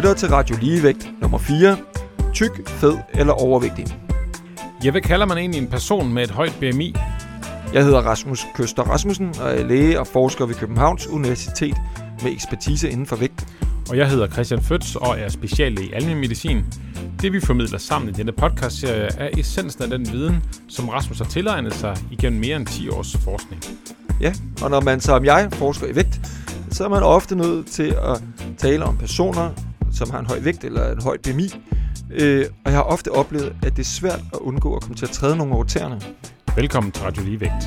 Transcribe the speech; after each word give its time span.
lytter 0.00 0.14
til 0.14 0.28
Radio 0.28 0.56
Ligevægt 0.60 1.08
nummer 1.20 1.38
4. 1.38 1.76
Tyk, 2.34 2.68
fed 2.68 2.98
eller 3.14 3.32
overvægtig. 3.32 3.86
Ja, 4.84 4.90
hvad 4.90 5.00
kalder 5.00 5.26
man 5.26 5.38
egentlig 5.38 5.62
en 5.62 5.68
person 5.68 6.12
med 6.12 6.22
et 6.22 6.30
højt 6.30 6.56
BMI? 6.60 6.94
Jeg 7.74 7.84
hedder 7.84 8.00
Rasmus 8.00 8.46
Køster 8.54 8.82
Rasmussen 8.82 9.34
og 9.40 9.50
er 9.50 9.66
læge 9.66 10.00
og 10.00 10.06
forsker 10.06 10.46
ved 10.46 10.54
Københavns 10.54 11.06
Universitet 11.06 11.76
med 12.22 12.32
ekspertise 12.32 12.90
inden 12.90 13.06
for 13.06 13.16
vægt. 13.16 13.46
Og 13.90 13.96
jeg 13.96 14.08
hedder 14.08 14.28
Christian 14.28 14.62
Føds 14.62 14.96
og 14.96 15.18
er 15.18 15.28
speciallæge 15.28 15.88
i 15.88 15.92
almen 15.92 16.18
medicin. 16.18 16.64
Det 17.22 17.32
vi 17.32 17.40
formidler 17.40 17.78
sammen 17.78 18.10
i 18.10 18.12
denne 18.12 18.32
podcast-serie 18.32 19.08
er 19.18 19.28
essensen 19.38 19.82
af 19.82 19.90
den 19.90 20.12
viden, 20.12 20.44
som 20.68 20.88
Rasmus 20.88 21.18
har 21.18 21.26
tilegnet 21.26 21.74
sig 21.74 21.96
igennem 22.10 22.40
mere 22.40 22.56
end 22.56 22.66
10 22.66 22.88
års 22.88 23.16
forskning. 23.16 23.64
Ja, 24.20 24.32
og 24.62 24.70
når 24.70 24.80
man 24.80 25.00
som 25.00 25.24
jeg 25.24 25.48
forsker 25.52 25.86
i 25.86 25.96
vægt, 25.96 26.20
så 26.70 26.84
er 26.84 26.88
man 26.88 27.02
ofte 27.02 27.36
nødt 27.36 27.66
til 27.66 27.96
at 28.02 28.22
tale 28.58 28.84
om 28.84 28.96
personer, 28.96 29.50
som 29.92 30.10
har 30.10 30.18
en 30.18 30.26
høj 30.26 30.40
vægt 30.40 30.64
eller 30.64 30.92
en 30.92 31.02
høj 31.02 31.18
BMI. 31.22 31.48
Øh, 32.10 32.46
og 32.64 32.70
jeg 32.70 32.72
har 32.72 32.82
ofte 32.82 33.12
oplevet, 33.12 33.56
at 33.62 33.72
det 33.76 33.78
er 33.78 33.92
svært 34.00 34.20
at 34.32 34.38
undgå 34.38 34.76
at 34.76 34.82
komme 34.82 34.96
til 34.96 35.06
at 35.06 35.10
træde 35.10 35.36
nogle 35.36 35.54
over 35.54 35.64
tæerne. 35.64 36.00
Velkommen 36.56 36.92
til 36.92 37.04
Radio 37.04 37.22
Ligevægt. 37.22 37.62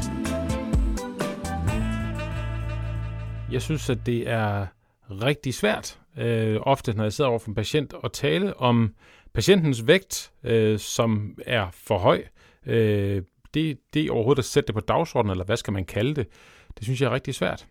Jeg 3.52 3.62
synes, 3.62 3.90
at 3.90 4.06
det 4.06 4.30
er 4.30 4.68
rigtig 5.10 5.54
svært, 5.54 6.00
øh, 6.18 6.58
ofte 6.62 6.94
når 6.94 7.04
jeg 7.04 7.14
sidder 7.14 7.30
over 7.30 7.40
for 7.40 7.48
en 7.48 7.56
patient, 7.56 7.94
at 8.04 8.12
tale 8.12 8.58
om 8.58 8.94
patientens 9.34 9.88
vægt, 9.88 10.32
øh, 10.44 10.80
som 10.80 11.38
er 11.46 11.68
for 11.72 11.98
høj. 11.98 12.24
Øh, 12.66 13.22
det, 13.54 13.78
det 13.94 14.06
er 14.06 14.12
overhovedet 14.12 14.40
at 14.40 14.46
sætte 14.46 14.68
det 14.68 14.76
på 14.76 14.82
dagsordenen, 14.82 15.32
eller 15.32 15.46
hvad 15.46 15.58
skal 15.58 15.74
man 15.74 15.86
kalde 15.86 16.16
det, 16.16 16.28
det 16.78 16.84
synes 16.84 17.02
jeg 17.02 17.08
er 17.08 17.14
rigtig 17.14 17.36
svært. 17.36 17.68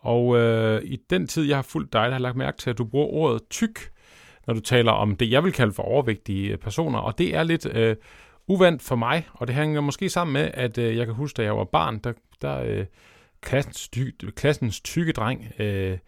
Og 0.00 0.36
øh, 0.36 0.82
i 0.84 0.96
den 1.10 1.26
tid, 1.26 1.44
jeg 1.44 1.56
har 1.56 1.62
fulgt 1.62 1.92
dig, 1.92 2.02
der 2.04 2.12
har 2.12 2.18
lagt 2.18 2.36
mærke 2.36 2.58
til, 2.58 2.70
at 2.70 2.78
du 2.78 2.84
bruger 2.84 3.06
ordet 3.06 3.42
tyk, 3.50 3.92
når 4.46 4.54
du 4.54 4.60
taler 4.60 4.92
om 4.92 5.16
det, 5.16 5.30
jeg 5.30 5.44
vil 5.44 5.52
kalde 5.52 5.72
for 5.72 5.82
overvægtige 5.82 6.52
øh, 6.52 6.58
personer. 6.58 6.98
Og 6.98 7.18
det 7.18 7.36
er 7.36 7.42
lidt 7.42 7.66
øh, 7.66 7.96
uvandt 8.46 8.82
for 8.82 8.96
mig, 8.96 9.28
og 9.32 9.46
det 9.46 9.54
hænger 9.54 9.80
måske 9.80 10.08
sammen 10.08 10.32
med, 10.32 10.50
at 10.54 10.78
øh, 10.78 10.96
jeg 10.96 11.06
kan 11.06 11.14
huske, 11.14 11.36
da 11.36 11.42
jeg 11.42 11.56
var 11.56 11.64
barn, 11.64 11.98
der, 11.98 12.12
der 12.42 12.62
øh, 12.62 12.86
klassens, 13.40 13.88
ty, 13.88 14.10
klassens 14.36 14.80
tykke 14.80 15.12
dreng, 15.12 15.52
øh, 15.58 15.98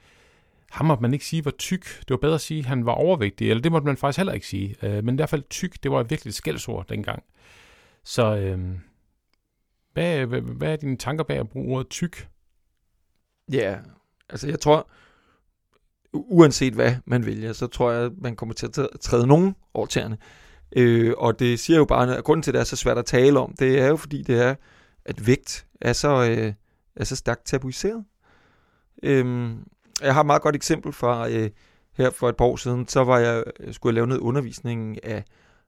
ham 0.70 0.86
måtte 0.86 1.02
man 1.02 1.12
ikke 1.12 1.24
sige 1.24 1.44
var 1.44 1.50
tyk. 1.50 1.98
Det 1.98 2.10
var 2.10 2.16
bedre 2.16 2.34
at 2.34 2.40
sige, 2.40 2.58
at 2.58 2.66
han 2.66 2.86
var 2.86 2.92
overvægtig, 2.92 3.50
eller 3.50 3.62
det 3.62 3.72
måtte 3.72 3.86
man 3.86 3.96
faktisk 3.96 4.16
heller 4.16 4.32
ikke 4.32 4.46
sige. 4.46 4.76
Øh, 4.82 5.04
men 5.04 5.14
i 5.14 5.18
hvert 5.18 5.28
fald 5.28 5.42
tyk, 5.50 5.82
det 5.82 5.90
var 5.90 6.02
virkelig 6.02 6.30
et 6.30 6.34
skældsord 6.34 6.86
dengang. 6.88 7.22
Så 8.04 8.36
øh, 8.36 8.58
hvad, 9.92 10.26
hvad, 10.26 10.40
hvad 10.40 10.72
er 10.72 10.76
dine 10.76 10.96
tanker 10.96 11.24
bag 11.24 11.38
at 11.38 11.48
bruge 11.48 11.74
ordet 11.76 11.88
tyk? 11.88 12.28
Ja, 13.52 13.56
yeah. 13.56 13.78
altså 14.28 14.48
jeg 14.48 14.60
tror, 14.60 14.90
uanset 16.12 16.74
hvad 16.74 16.94
man 17.04 17.26
vælger, 17.26 17.52
så 17.52 17.66
tror 17.66 17.90
jeg, 17.90 18.04
at 18.04 18.12
man 18.18 18.36
kommer 18.36 18.54
til 18.54 18.66
at 18.66 18.88
træde 19.00 19.26
nogen 19.26 19.54
over 19.74 19.86
tæerne. 19.86 20.18
Øh, 20.76 21.14
og 21.16 21.38
det 21.38 21.60
siger 21.60 21.76
jo 21.76 21.84
bare, 21.84 22.16
at 22.16 22.24
grunden 22.24 22.42
til, 22.42 22.50
at 22.50 22.54
det 22.54 22.60
er 22.60 22.64
så 22.64 22.76
svært 22.76 22.98
at 22.98 23.06
tale 23.06 23.38
om, 23.38 23.54
det 23.58 23.78
er 23.80 23.86
jo 23.86 23.96
fordi, 23.96 24.22
det 24.22 24.42
er, 24.42 24.54
at 25.04 25.26
vægt 25.26 25.66
er 25.80 25.92
så, 25.92 26.30
øh, 26.30 26.52
er 26.96 27.04
så 27.04 27.16
stærkt 27.16 27.46
tabuiseret. 27.46 28.04
Øh, 29.02 29.50
jeg 30.02 30.14
har 30.14 30.20
et 30.20 30.26
meget 30.26 30.42
godt 30.42 30.56
eksempel 30.56 30.92
fra 30.92 31.28
øh, 31.28 31.50
her 31.96 32.10
for 32.10 32.28
et 32.28 32.36
par 32.36 32.44
år 32.44 32.56
siden, 32.56 32.88
så 32.88 33.04
var 33.04 33.18
jeg, 33.18 33.44
skulle 33.70 33.90
jeg 33.90 33.94
lave 33.94 34.06
noget 34.06 34.20
undervisning 34.20 35.04
af, 35.04 35.24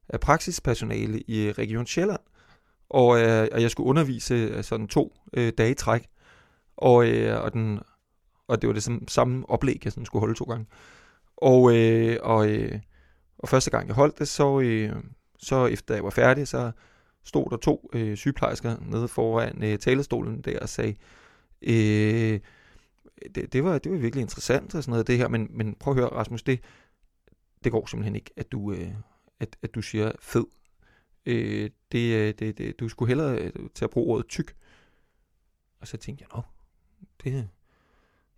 af 0.09 0.21
praksispersonale 0.21 1.21
i 1.21 1.47
øh, 1.47 1.55
Region 1.59 1.87
Sjælland, 1.87 2.21
og, 2.91 3.21
øh, 3.21 3.49
og 3.53 3.63
jeg 3.63 3.71
skulle 3.71 3.87
undervise 3.87 4.35
øh, 4.35 4.65
sådan 4.65 4.89
to 4.89 5.17
øh, 5.33 5.53
dage 5.59 5.71
i 5.71 5.75
træk, 5.75 6.07
og, 6.77 7.09
øh, 7.09 7.43
og, 7.43 7.53
den, 7.53 7.81
og 8.49 8.63
det 8.63 8.69
var 8.69 8.75
det 8.75 8.83
samme, 8.83 9.01
samme 9.09 9.51
oplæg, 9.51 9.81
jeg 9.85 9.93
sådan 9.93 10.07
skulle 10.07 10.21
holde 10.21 10.35
to 10.35 10.45
gange. 10.45 10.67
Og, 11.37 11.77
øh, 11.77 12.19
og, 12.23 12.49
øh, 12.49 12.81
og 13.39 13.49
første 13.49 13.71
gang 13.71 13.87
jeg 13.87 13.95
holdt 13.95 14.19
det, 14.19 14.29
så, 14.29 14.61
øh, 14.61 14.93
så 15.39 15.67
efter 15.67 15.95
jeg 15.95 16.05
var 16.05 16.11
færdig, 16.11 16.49
så 16.49 16.73
stod 17.25 17.51
der 17.51 17.57
to 17.57 17.91
øh, 17.93 18.17
sygeplejersker 18.17 18.77
nede 18.81 19.09
foran 19.09 19.63
øh, 19.65 19.79
talestolen 19.79 20.41
der 20.41 20.61
og 20.61 20.69
sagde, 20.69 20.95
øh, 21.63 22.41
det, 23.35 23.53
det, 23.53 23.65
var, 23.65 23.79
det 23.79 23.93
var 23.93 23.99
virkelig 23.99 24.23
interessant 24.23 24.75
og 24.75 24.83
sådan 24.83 24.91
noget 24.91 25.07
det 25.07 25.19
her, 25.19 25.29
men, 25.29 25.49
men 25.51 25.75
prøv 25.75 25.93
at 25.93 26.01
høre 26.01 26.09
Rasmus, 26.09 26.43
det, 26.43 26.61
det 27.65 27.73
går 27.73 27.87
simpelthen 27.87 28.17
ikke, 28.17 28.31
at 28.37 28.53
du, 28.53 28.73
øh, 28.73 28.93
at, 29.41 29.57
at 29.63 29.75
du 29.75 29.83
siger 29.83 30.13
fed. 30.21 30.45
Øh, 31.27 31.71
det, 31.93 32.15
øh, 32.15 32.35
det, 32.39 32.59
det, 32.59 32.81
du 32.81 32.89
skulle 32.89 33.09
hellere 33.09 33.39
øh, 33.39 33.53
til 33.75 33.85
at 33.85 33.91
bruge 33.91 34.15
ordet 34.15 34.27
tyk. 34.29 34.57
Og 35.81 35.89
så 35.89 35.97
tænkte 35.97 36.23
jeg, 36.23 36.29
nå, 36.37 36.43
det, 37.25 37.49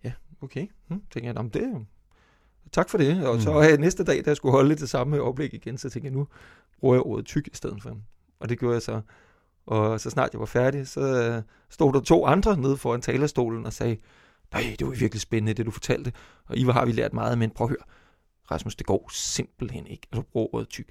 ja, 0.04 0.12
okay. 0.41 0.66
Hm, 0.88 1.03
tænkte 1.10 1.26
jeg, 1.26 1.54
det, 1.54 1.87
tak 2.72 2.91
for 2.91 2.98
det. 2.98 3.26
Og 3.26 3.34
mm. 3.34 3.41
så 3.41 3.70
øh, 3.70 3.78
næste 3.78 4.04
dag, 4.04 4.25
da 4.25 4.31
jeg 4.31 4.37
skulle 4.37 4.53
holde 4.53 4.75
det 4.75 4.91
samme 4.91 5.22
oplæg 5.22 5.54
igen, 5.54 5.78
så 5.78 5.91
tænkte 5.91 6.06
jeg, 6.06 6.12
nu 6.12 6.26
bruger 6.81 6.94
jeg 6.94 7.03
ordet 7.03 7.26
tyk 7.26 7.48
i 7.53 7.56
stedet 7.56 7.82
for. 7.82 7.97
Og 8.41 8.48
det 8.48 8.59
gjorde 8.59 8.75
jeg 8.75 8.82
så. 8.82 9.00
Og 9.66 10.00
så 10.00 10.10
snart 10.10 10.32
jeg 10.32 10.41
var 10.41 10.47
færdig, 10.47 10.88
så 10.88 11.00
øh, 11.00 11.42
stod 11.70 11.92
der 11.92 12.00
to 12.00 12.26
andre 12.26 12.56
nede 12.56 12.76
foran 12.76 13.00
talerstolen 13.00 13.66
og 13.66 13.72
sagde, 13.72 13.97
nej, 14.53 14.76
det 14.78 14.86
var 14.86 14.92
virkelig 14.92 15.20
spændende, 15.20 15.54
det 15.54 15.66
du 15.66 15.70
fortalte. 15.70 16.12
Og 16.47 16.56
Ivar 16.56 16.72
har 16.72 16.86
vi 16.86 16.92
lært 16.92 17.12
meget, 17.12 17.38
men 17.38 17.50
prøv 17.50 17.65
at 17.65 17.69
høre, 17.69 17.86
Rasmus, 18.50 18.76
det 18.76 18.86
går 18.86 19.10
simpelthen 19.12 19.86
ikke, 19.86 20.06
at 20.12 20.16
du 20.16 20.22
bruger 20.22 20.54
ordet 20.54 20.69
tyk. 20.69 20.91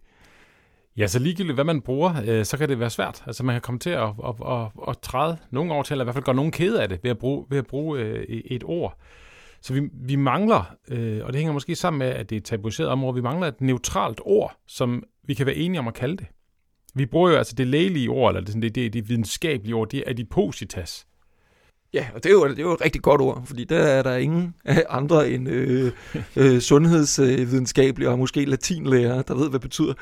Ja, 0.97 1.07
så 1.07 1.19
ligegyldigt 1.19 1.56
hvad 1.56 1.63
man 1.63 1.81
bruger, 1.81 2.13
øh, 2.25 2.45
så 2.45 2.57
kan 2.57 2.69
det 2.69 2.79
være 2.79 2.89
svært. 2.89 3.23
Altså 3.28 3.44
man 3.44 3.56
kan 3.56 3.61
komme 3.61 3.79
til 3.79 3.89
at, 3.89 4.03
at, 4.03 4.35
at, 4.47 4.67
at 4.88 5.00
træde 5.00 5.38
nogle 5.51 5.73
år 5.73 5.83
til, 5.83 5.94
eller 5.94 6.03
i 6.03 6.06
hvert 6.06 6.16
fald 6.16 6.25
gøre 6.25 6.35
nogen 6.35 6.51
kede 6.51 6.81
af 6.81 6.89
det, 6.89 7.00
ved 7.03 7.11
at 7.11 7.17
bruge, 7.17 7.45
ved 7.50 7.57
at 7.57 7.67
bruge 7.67 8.00
øh, 8.00 8.23
et 8.28 8.63
ord. 8.63 8.97
Så 9.61 9.73
vi, 9.73 9.89
vi 9.94 10.16
mangler, 10.16 10.75
øh, 10.88 11.25
og 11.25 11.33
det 11.33 11.39
hænger 11.39 11.53
måske 11.53 11.75
sammen 11.75 12.00
med, 12.00 12.07
at 12.07 12.29
det 12.29 12.35
er 12.35 12.39
et 12.39 12.44
tabuiseret 12.45 12.89
område, 12.89 13.16
vi 13.16 13.22
mangler 13.22 13.47
et 13.47 13.61
neutralt 13.61 14.22
ord, 14.25 14.57
som 14.67 15.03
vi 15.23 15.33
kan 15.33 15.45
være 15.45 15.56
enige 15.56 15.79
om 15.79 15.88
at 15.88 15.94
kalde 15.94 16.17
det. 16.17 16.28
Vi 16.95 17.06
bruger 17.06 17.29
jo 17.29 17.38
altså 17.38 17.56
det 17.56 17.67
lægelige 17.67 18.09
ord, 18.09 18.35
eller 18.35 18.51
det, 18.51 18.62
det, 18.62 18.75
det, 18.75 18.94
det 18.94 19.09
videnskabelige 19.09 19.75
ord, 19.75 19.89
det 19.89 20.00
er 20.00 20.03
adipositas. 20.07 21.07
Ja, 21.94 22.07
og 22.16 22.23
det 22.23 22.29
er, 22.29 22.33
jo, 22.33 22.47
det 22.47 22.59
er 22.59 22.63
jo 22.63 22.73
et 22.73 22.81
rigtig 22.81 23.01
godt 23.01 23.22
ord, 23.22 23.45
fordi 23.45 23.63
der 23.63 23.79
er 23.79 24.03
der 24.03 24.16
ingen 24.16 24.56
andre 24.89 25.29
end 25.29 25.50
øh, 25.50 25.91
øh, 26.35 26.59
sundhedsvidenskabelige 26.59 28.09
og 28.09 28.19
måske 28.19 28.45
latinlærer, 28.45 29.22
der 29.22 29.35
ved, 29.35 29.50
hvad 29.50 29.59
det 29.59 29.62
betyder. 29.62 29.94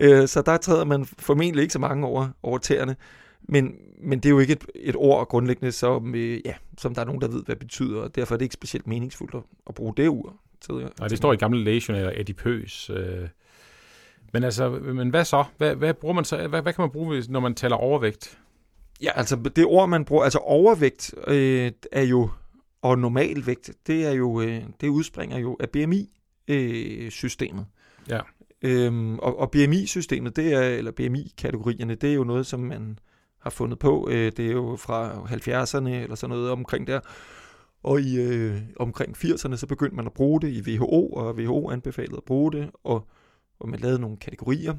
Øh, 0.00 0.28
så 0.28 0.42
der 0.42 0.56
træder 0.56 0.84
man 0.84 1.04
formentlig 1.04 1.62
ikke 1.62 1.72
så 1.72 1.78
mange 1.78 2.06
over, 2.06 2.28
over 2.42 2.58
tæerne. 2.58 2.96
Men, 3.48 3.74
men 3.98 4.18
det 4.18 4.26
er 4.26 4.30
jo 4.30 4.38
ikke 4.38 4.52
et, 4.52 4.64
et 4.74 4.96
ord 4.96 5.28
grundlæggende, 5.28 5.72
som, 5.72 6.14
øh, 6.14 6.40
ja, 6.44 6.54
som 6.78 6.94
der 6.94 7.00
er 7.00 7.04
nogen, 7.04 7.20
der 7.20 7.28
ved, 7.28 7.44
hvad 7.44 7.54
det 7.54 7.58
betyder, 7.58 8.00
og 8.00 8.14
derfor 8.14 8.34
er 8.34 8.38
det 8.38 8.44
ikke 8.44 8.52
specielt 8.52 8.86
meningsfuldt 8.86 9.34
at, 9.34 9.42
at 9.66 9.74
bruge 9.74 9.94
det 9.96 10.08
ord. 10.08 10.36
Til, 10.60 10.74
Nej, 10.74 11.08
det 11.08 11.18
står 11.18 11.32
i 11.32 11.36
gamle 11.36 11.64
lægejournaler, 11.64 12.12
adipøs. 12.16 12.90
Øh. 12.90 13.28
Men 14.32 14.44
altså, 14.44 14.70
men 14.70 15.10
hvad 15.10 15.24
så? 15.24 15.44
Hvad, 15.56 15.74
hvad, 15.74 15.94
bruger 15.94 16.14
man 16.14 16.24
så? 16.24 16.48
Hvad, 16.48 16.62
hvad 16.62 16.72
kan 16.72 16.82
man 16.82 16.90
bruge, 16.90 17.22
når 17.28 17.40
man 17.40 17.54
taler 17.54 17.76
overvægt? 17.76 18.38
Ja, 19.02 19.10
altså 19.14 19.36
det 19.56 19.64
ord, 19.64 19.88
man 19.88 20.04
bruger, 20.04 20.24
altså 20.24 20.38
overvægt 20.38 21.14
øh, 21.26 21.72
er 21.92 22.02
jo, 22.02 22.30
og 22.82 22.98
normalvægt, 22.98 23.70
det 23.86 24.06
er 24.06 24.12
jo, 24.12 24.40
øh, 24.40 24.62
det 24.80 24.88
udspringer 24.88 25.38
jo 25.38 25.56
af 25.60 25.70
BMI-systemet. 25.70 27.66
Øh, 28.08 28.10
ja. 28.10 28.20
Øhm, 28.66 29.18
og, 29.18 29.38
og 29.38 29.50
BMI-systemet, 29.50 30.36
det 30.36 30.54
er, 30.54 30.60
eller 30.60 30.90
BMI-kategorierne, 30.90 31.94
det 31.94 32.10
er 32.10 32.14
jo 32.14 32.24
noget, 32.24 32.46
som 32.46 32.60
man 32.60 32.98
har 33.38 33.50
fundet 33.50 33.78
på. 33.78 34.08
Øh, 34.10 34.32
det 34.36 34.46
er 34.46 34.52
jo 34.52 34.76
fra 34.76 35.12
70'erne 35.12 35.88
eller 35.88 36.14
sådan 36.14 36.36
noget 36.36 36.50
omkring 36.50 36.86
der. 36.86 37.00
Og 37.82 38.00
i 38.00 38.20
øh, 38.20 38.60
omkring 38.76 39.16
80'erne, 39.16 39.56
så 39.56 39.66
begyndte 39.66 39.96
man 39.96 40.06
at 40.06 40.12
bruge 40.12 40.40
det 40.40 40.48
i 40.48 40.62
WHO, 40.70 41.12
og 41.12 41.34
WHO 41.34 41.70
anbefalede 41.70 42.16
at 42.16 42.24
bruge 42.24 42.52
det, 42.52 42.70
og, 42.84 43.08
og 43.60 43.68
man 43.68 43.80
lavede 43.80 43.98
nogle 43.98 44.16
kategorier. 44.16 44.74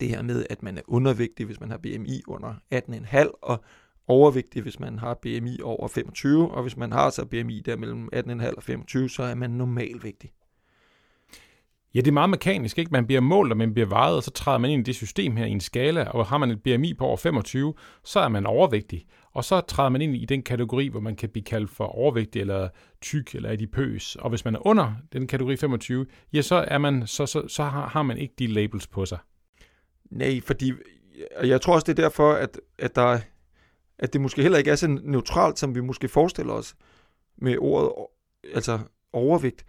Det 0.00 0.08
her 0.08 0.22
med, 0.22 0.46
at 0.50 0.62
man 0.62 0.78
er 0.78 0.82
undervægtig, 0.86 1.46
hvis 1.46 1.60
man 1.60 1.70
har 1.70 1.78
BMI 1.78 2.22
under 2.26 2.54
18,5, 2.74 3.30
og 3.42 3.62
overvægtig, 4.06 4.62
hvis 4.62 4.80
man 4.80 4.98
har 4.98 5.14
BMI 5.14 5.60
over 5.62 5.88
25, 5.88 6.50
og 6.50 6.62
hvis 6.62 6.76
man 6.76 6.92
har 6.92 7.10
så 7.10 7.24
BMI 7.24 7.62
der 7.66 7.76
mellem 7.76 8.08
18,5 8.14 8.56
og 8.56 8.62
25, 8.62 9.08
så 9.08 9.22
er 9.22 9.34
man 9.34 9.50
normalvægtig. 9.50 10.32
Ja, 11.94 12.00
det 12.00 12.08
er 12.08 12.12
meget 12.12 12.30
mekanisk, 12.30 12.78
ikke? 12.78 12.90
Man 12.90 13.06
bliver 13.06 13.20
målt, 13.20 13.52
og 13.52 13.58
man 13.58 13.74
bliver 13.74 13.88
vejet, 13.88 14.16
og 14.16 14.22
så 14.22 14.30
træder 14.30 14.58
man 14.58 14.70
ind 14.70 14.80
i 14.80 14.84
det 14.84 14.94
system 14.94 15.36
her 15.36 15.46
i 15.46 15.50
en 15.50 15.60
skala, 15.60 16.04
og 16.04 16.26
har 16.26 16.38
man 16.38 16.50
et 16.50 16.62
BMI 16.62 16.94
på 16.94 17.04
over 17.04 17.16
25, 17.16 17.74
så 18.04 18.20
er 18.20 18.28
man 18.28 18.46
overvægtig. 18.46 19.06
Og 19.32 19.44
så 19.44 19.60
træder 19.60 19.88
man 19.88 20.02
ind 20.02 20.16
i 20.16 20.24
den 20.24 20.42
kategori, 20.42 20.88
hvor 20.88 21.00
man 21.00 21.16
kan 21.16 21.28
blive 21.28 21.44
kaldt 21.44 21.70
for 21.70 21.84
overvægtig, 21.84 22.40
eller 22.40 22.68
tyk, 23.00 23.34
eller 23.34 23.50
adipøs. 23.50 24.16
Og 24.16 24.30
hvis 24.30 24.44
man 24.44 24.54
er 24.54 24.66
under 24.66 24.92
den 25.12 25.26
kategori 25.26 25.56
25, 25.56 26.06
ja, 26.32 26.42
så, 26.42 26.64
er 26.68 26.78
man, 26.78 27.06
så, 27.06 27.26
så, 27.26 27.48
så 27.48 27.62
har, 27.62 27.88
har 27.88 28.02
man 28.02 28.18
ikke 28.18 28.34
de 28.38 28.46
labels 28.46 28.86
på 28.86 29.06
sig. 29.06 29.18
Nej, 30.10 30.40
fordi 30.46 30.72
og 31.36 31.48
jeg 31.48 31.60
tror 31.60 31.74
også, 31.74 31.84
det 31.84 31.98
er 31.98 32.02
derfor, 32.02 32.32
at, 32.32 32.60
at, 32.78 32.96
der, 32.96 33.18
at 33.98 34.12
det 34.12 34.20
måske 34.20 34.42
heller 34.42 34.58
ikke 34.58 34.70
er 34.70 34.76
så 34.76 34.86
neutralt, 35.02 35.58
som 35.58 35.74
vi 35.74 35.80
måske 35.80 36.08
forestiller 36.08 36.52
os 36.52 36.74
med 37.36 37.56
ordet 37.58 37.92
altså 38.54 38.78
overvægt 39.12 39.64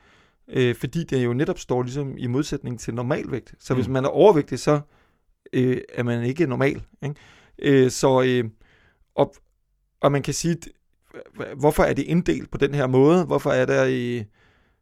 øh, 0.50 0.76
fordi 0.76 1.04
det 1.04 1.26
jo 1.26 1.34
netop 1.34 1.60
står 1.60 1.84
ligesom 1.84 2.18
i 2.18 2.28
modsætning 2.28 2.80
til 2.80 2.94
normalvægt. 2.94 3.56
Så 3.60 3.74
mm. 3.74 3.78
hvis 3.78 3.88
man 3.88 4.06
er 4.06 4.10
overvægtig, 4.10 4.60
så 4.60 4.80
øh, 5.54 5.82
er 5.94 6.04
man 6.04 6.24
ikke 6.24 6.48
normal. 6.48 6.82
Ikke? 7.04 7.16
Øh, 7.60 7.92
så 7.92 8.22
øh, 8.22 8.50
og, 9.16 9.34
og 10.02 10.12
man 10.12 10.24
kan 10.24 10.34
sige, 10.34 10.58
hvorfor 11.56 11.84
er 11.84 11.94
det 11.94 12.04
inddelt 12.04 12.52
på 12.52 12.58
den 12.58 12.74
her 12.74 12.88
måde? 12.88 13.26
Hvorfor 13.26 13.52
er 13.52 13.66
der 13.66 13.86
i 13.86 14.24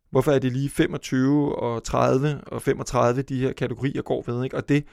Hvorfor 0.10 0.32
er 0.32 0.40
det 0.40 0.52
lige 0.52 0.70
25 0.70 1.56
og 1.56 1.84
30 1.84 2.42
og 2.48 2.62
35, 2.62 3.22
de 3.22 3.40
her 3.40 3.54
kategorier 3.54 4.02
går 4.02 4.24
ved, 4.28 4.44
ikke? 4.44 4.56
Og 4.56 4.70
det, 4.70 4.84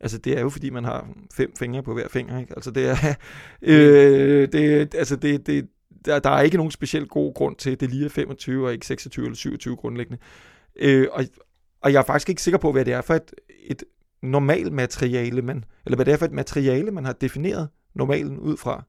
altså 0.00 0.18
det 0.18 0.38
er 0.38 0.40
jo 0.40 0.48
fordi, 0.48 0.70
man 0.70 0.84
har 0.84 1.08
fem 1.32 1.52
fingre 1.58 1.82
på 1.82 1.94
hver 1.94 2.08
finger, 2.08 2.38
ikke? 2.38 2.52
Altså 2.56 2.70
det 2.70 2.88
er, 2.88 3.14
øh, 3.62 4.48
det, 4.52 4.94
altså 4.94 5.16
det, 5.16 5.46
det, 5.46 5.68
der, 6.04 6.18
der 6.18 6.30
er 6.30 6.40
ikke 6.42 6.56
nogen 6.56 6.70
specielt 6.70 7.08
god 7.08 7.34
grund 7.34 7.56
til, 7.56 7.70
at 7.70 7.80
det 7.80 7.90
lige 7.90 8.04
er 8.04 8.08
25 8.08 8.66
og 8.66 8.72
ikke 8.72 8.86
26 8.86 9.24
eller 9.24 9.36
27 9.36 9.76
grundlæggende. 9.76 10.18
Øh, 10.76 11.06
og, 11.12 11.24
og 11.80 11.92
jeg 11.92 11.98
er 11.98 12.04
faktisk 12.04 12.28
ikke 12.28 12.42
sikker 12.42 12.58
på, 12.58 12.72
hvad 12.72 12.84
det 12.84 12.92
er 12.92 13.00
for 13.00 13.14
et, 13.14 13.32
et 13.66 13.84
normal 14.22 14.72
materiale, 14.72 15.42
man, 15.42 15.64
eller 15.86 15.96
hvad 15.96 16.04
det 16.06 16.12
er 16.12 16.16
for 16.18 16.26
et 16.26 16.32
materiale, 16.32 16.90
man 16.90 17.04
har 17.04 17.12
defineret 17.12 17.68
normalen 17.94 18.38
ud 18.38 18.56
fra. 18.56 18.84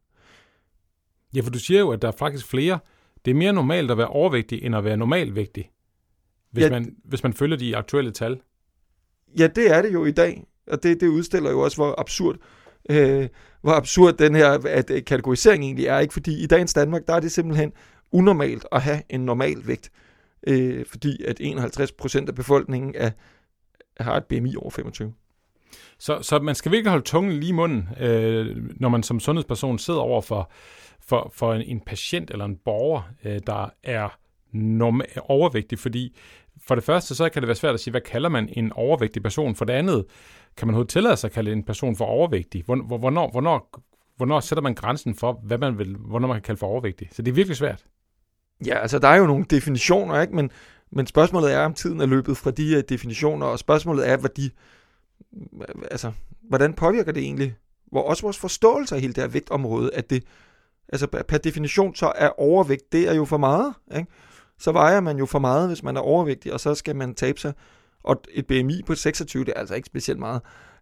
Ja, 1.36 1.42
for 1.42 1.50
du 1.50 1.60
siger 1.60 1.80
jo, 1.80 1.90
at 1.92 2.02
der 2.02 2.08
er 2.08 2.12
faktisk 2.12 2.48
flere. 2.48 2.80
Det 3.26 3.32
er 3.32 3.36
mere 3.36 3.54
normalt 3.54 3.92
at 3.92 3.98
være 3.98 4.08
overvægtig, 4.08 4.64
end 4.64 4.76
at 4.76 4.84
være 4.84 4.98
normalvægtig, 4.98 5.72
hvis, 6.52 6.64
Ja. 6.64 6.70
man, 6.70 6.96
hvis 7.06 7.24
man 7.24 7.34
følger 7.34 7.58
de 7.58 7.78
aktuelle 7.78 8.12
tal. 8.12 8.42
Ja, 9.40 9.48
det 9.48 9.72
er 9.72 9.82
det 9.82 9.94
jo 9.94 10.06
i 10.06 10.12
dag, 10.12 10.44
og 10.68 10.84
det, 10.84 11.02
det 11.02 11.08
udstiller 11.08 11.52
jo 11.52 11.60
også, 11.60 11.78
hvor 11.78 12.00
absurd, 12.00 12.36
øh, 12.90 13.28
hvor 13.62 13.72
absurd 13.72 14.14
den 14.14 14.36
her 14.36 14.60
at, 14.66 14.90
øh, 14.90 15.04
kategorisering 15.04 15.64
egentlig 15.64 15.86
er. 15.86 16.00
Ikke? 16.00 16.14
Fordi 16.14 16.44
i 16.44 16.46
dagens 16.46 16.74
Danmark, 16.74 17.08
der 17.08 17.14
er 17.14 17.20
det 17.20 17.32
simpelthen 17.32 17.74
unormalt 18.12 18.66
at 18.72 18.82
have 18.82 19.02
en 19.10 19.20
normal 19.20 19.68
vægt, 19.68 19.92
øh, 20.48 20.86
fordi 20.86 21.24
at 21.24 21.40
51% 21.42 22.28
af 22.28 22.36
befolkningen 22.36 22.96
er, 22.98 23.12
har 24.00 24.18
et 24.18 24.26
BMI 24.26 24.56
over 24.56 24.70
25. 24.70 25.14
Så, 26.00 26.20
så 26.22 26.40
man 26.40 26.56
skal 26.56 26.72
virkelig 26.72 26.90
holde 26.90 27.06
tungen 27.06 27.34
lige 27.34 27.50
i 27.50 27.52
munden, 27.52 27.90
øh, 28.00 28.58
når 28.80 28.90
man 28.90 29.04
som 29.04 29.20
sundhedsperson 29.20 29.80
sidder 29.80 30.00
over 30.00 30.22
for, 30.22 30.52
for, 31.02 31.32
for 31.34 31.54
en, 31.54 31.62
en 31.62 31.80
patient 31.80 32.32
eller 32.32 32.46
en 32.46 32.58
borger, 32.66 33.02
øh, 33.26 33.40
der 33.48 33.70
er 33.84 34.10
norma- 34.54 35.20
overvægtig, 35.20 35.80
fordi 35.80 36.16
for 36.68 36.76
det 36.76 36.84
første, 36.84 37.16
så 37.16 37.30
kan 37.30 37.42
det 37.42 37.48
være 37.48 37.56
svært 37.56 37.74
at 37.74 37.80
sige, 37.80 37.92
hvad 37.92 38.02
kalder 38.02 38.30
man 38.30 38.50
en 38.52 38.72
overvægtig 38.72 39.24
person? 39.24 39.56
For 39.56 39.66
det 39.66 39.74
andet, 39.74 40.06
kan 40.58 40.68
man 40.68 40.74
overhovedet 40.74 40.90
tillade 40.92 41.18
sig 41.18 41.28
at 41.28 41.32
kalde 41.34 41.52
en 41.52 41.64
person 41.64 41.96
for 41.96 42.06
overvægtig? 42.06 42.64
Hvor- 42.66 42.76
hvor- 42.88 42.98
Hvornår, 42.98 43.32
hvornår, 43.32 43.82
hvornår 44.18 44.40
sætter 44.40 44.62
man 44.62 44.76
grænsen 44.76 45.16
for, 45.16 45.40
hvad 45.44 45.58
man 45.58 45.78
vil, 45.78 45.96
hvornår 45.96 46.28
man 46.28 46.36
kan 46.36 46.42
kalde 46.44 46.60
for 46.60 46.68
overvægtig? 46.68 47.10
Så 47.12 47.22
det 47.22 47.32
er 47.32 47.36
virkelig 47.36 47.58
svært. 47.58 47.86
Ja, 48.66 48.78
altså 48.80 49.00
der 49.00 49.08
er 49.08 49.16
jo 49.16 49.26
nogle 49.28 49.46
definitioner, 49.50 50.22
ikke? 50.22 50.36
Men, 50.36 50.52
men 50.92 51.08
spørgsmålet 51.08 51.54
er, 51.54 51.60
om 51.66 51.74
tiden 51.74 52.02
er 52.02 52.06
løbet 52.06 52.38
fra 52.38 52.52
de 52.52 52.78
uh, 52.78 52.84
definitioner, 52.90 53.46
og 53.46 53.60
spørgsmålet 53.60 54.10
er, 54.10 54.18
hvad 54.18 54.30
de, 54.30 54.50
altså, 55.92 56.12
hvordan 56.50 56.74
påvirker 56.74 57.12
det 57.12 57.24
egentlig? 57.24 57.56
Hvor 57.92 58.04
også 58.04 58.22
vores 58.24 58.38
forståelse 58.38 58.96
af 58.96 59.02
hele 59.02 59.14
det 59.14 59.24
her 59.24 59.30
vægtområde, 59.30 59.94
at 59.94 60.10
det, 60.10 60.24
altså 60.90 61.08
per 61.08 61.24
per 61.24 61.38
definition, 61.38 61.96
så 61.96 62.12
er 62.16 62.40
overvægt, 62.40 62.92
det 62.92 63.10
er 63.10 63.14
jo 63.14 63.26
for 63.26 63.38
meget, 63.38 63.74
ikke? 63.96 64.12
Så 64.60 64.72
vejer 64.72 65.00
man 65.00 65.18
jo 65.18 65.26
for 65.26 65.40
meget, 65.40 65.68
hvis 65.68 65.84
man 65.84 65.98
er 65.98 66.02
overvægtig, 66.02 66.54
og 66.54 66.60
så 66.60 66.76
skal 66.76 66.96
man 66.96 67.16
tabe 67.16 67.40
sig. 67.40 67.54
Og 68.04 68.22
et 68.32 68.48
BMI 68.48 68.82
på 68.86 68.96
26, 68.96 69.46
det 69.46 69.54
er 69.56 69.60
altså 69.60 69.76
ikke 69.76 69.86
specielt 69.86 70.20
meget. 70.20 70.42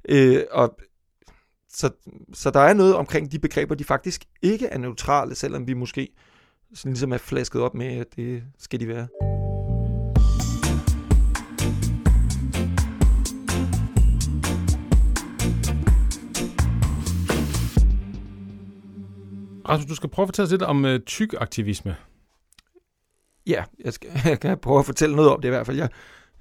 Øh, 0.10 0.44
og 0.52 0.78
så, 1.70 1.90
så 2.34 2.52
der 2.52 2.60
er 2.60 2.74
noget 2.74 2.96
omkring 2.96 3.32
de 3.32 3.40
begreber, 3.40 3.76
de 3.76 3.84
faktisk 3.84 4.26
ikke 4.42 4.66
er 4.68 4.78
neutrale, 4.78 5.36
selvom 5.36 5.68
vi 5.68 5.74
måske 5.74 6.10
sådan 6.74 6.92
ligesom 6.92 7.14
er 7.14 7.18
flasket 7.18 7.62
op 7.62 7.74
med, 7.74 7.88
at 7.88 8.08
det 8.16 8.44
skal 8.58 8.80
de 8.80 8.88
være. 8.88 9.08
Rasmus, 19.70 19.86
du 19.86 19.96
skal 19.96 20.10
prøve 20.10 20.24
at 20.24 20.28
fortælle 20.28 20.46
os 20.46 20.52
lidt 20.52 20.62
om 20.62 20.86
øh, 20.86 21.00
tyk-aktivisme. 21.00 21.96
Ja, 23.48 23.64
jeg, 23.80 23.94
skal, 23.94 24.10
jeg 24.26 24.40
kan 24.40 24.58
prøve 24.58 24.80
at 24.80 24.86
fortælle 24.86 25.16
noget 25.16 25.32
om 25.32 25.42
det 25.42 25.48
i 25.48 25.50
hvert 25.50 25.66
fald. 25.66 25.78
Jeg 25.78 25.90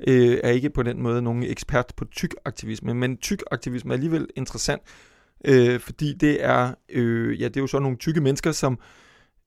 øh, 0.06 0.38
er 0.44 0.50
ikke 0.50 0.70
på 0.70 0.82
den 0.82 1.02
måde 1.02 1.22
nogen 1.22 1.42
ekspert 1.42 1.92
på 1.96 2.04
tyk-aktivisme, 2.04 2.94
men 2.94 3.16
tyk-aktivisme 3.16 3.92
er 3.92 3.94
alligevel 3.94 4.28
interessant, 4.36 4.82
øh, 5.44 5.80
fordi 5.80 6.12
det 6.12 6.44
er, 6.44 6.74
øh, 6.88 7.40
ja, 7.40 7.48
det 7.48 7.56
er 7.56 7.60
jo 7.60 7.66
så 7.66 7.78
nogle 7.78 7.96
tykke 7.96 8.20
mennesker, 8.20 8.52
som 8.52 8.78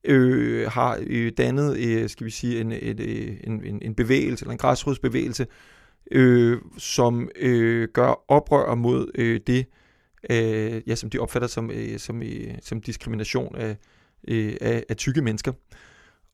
øh, 0.04 0.70
har 0.70 0.98
øh, 1.06 1.32
dannet, 1.36 1.76
øh, 1.78 2.08
skal 2.08 2.26
vi 2.26 2.30
sige, 2.30 2.60
en, 2.60 2.72
et, 2.72 3.00
øh, 3.00 3.36
en, 3.44 3.64
en, 3.64 3.82
en 3.82 3.94
bevægelse, 3.94 4.44
eller 4.44 4.52
en 4.52 4.58
græsrodsbevægelse, 4.58 5.46
øh, 6.10 6.58
som 6.78 7.28
øh, 7.36 7.88
gør 7.88 8.24
oprør 8.28 8.74
mod 8.74 9.10
øh, 9.14 9.40
det, 9.46 9.66
øh, 10.30 10.82
ja, 10.86 10.94
som 10.94 11.10
de 11.10 11.18
opfatter 11.18 11.48
som, 11.48 11.70
øh, 11.70 11.98
som, 11.98 12.22
øh, 12.22 12.54
som 12.62 12.80
diskrimination 12.80 13.56
af, 13.56 13.76
øh, 14.28 14.56
af, 14.60 14.84
af 14.88 14.96
tykke 14.96 15.22
mennesker. 15.22 15.52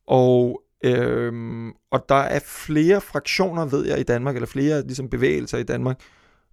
Og, 0.06 0.62
øhm, 0.84 1.72
og 1.90 2.04
der 2.08 2.14
er 2.14 2.40
flere 2.46 3.00
fraktioner, 3.00 3.64
ved 3.64 3.86
jeg, 3.86 4.00
i 4.00 4.02
Danmark, 4.02 4.34
eller 4.34 4.46
flere 4.46 4.82
ligesom, 4.82 5.08
bevægelser 5.08 5.58
i 5.58 5.62
Danmark. 5.62 6.00